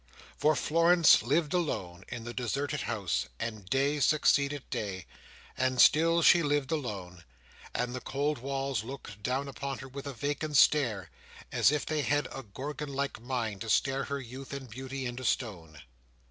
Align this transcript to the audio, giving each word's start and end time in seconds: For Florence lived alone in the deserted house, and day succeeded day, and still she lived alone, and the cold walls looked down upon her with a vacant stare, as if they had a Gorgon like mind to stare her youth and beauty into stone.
For 0.35 0.55
Florence 0.55 1.21
lived 1.21 1.53
alone 1.53 2.05
in 2.07 2.23
the 2.23 2.33
deserted 2.33 2.81
house, 2.81 3.27
and 3.39 3.69
day 3.69 3.99
succeeded 3.99 4.67
day, 4.71 5.05
and 5.55 5.79
still 5.79 6.23
she 6.23 6.41
lived 6.41 6.71
alone, 6.71 7.23
and 7.75 7.93
the 7.93 8.01
cold 8.01 8.39
walls 8.39 8.83
looked 8.83 9.21
down 9.21 9.47
upon 9.47 9.77
her 9.77 9.87
with 9.87 10.07
a 10.07 10.13
vacant 10.15 10.57
stare, 10.57 11.11
as 11.51 11.71
if 11.71 11.85
they 11.85 12.01
had 12.01 12.27
a 12.31 12.41
Gorgon 12.41 12.91
like 12.91 13.21
mind 13.21 13.61
to 13.61 13.69
stare 13.69 14.05
her 14.05 14.19
youth 14.19 14.53
and 14.53 14.67
beauty 14.67 15.05
into 15.05 15.23
stone. 15.23 15.83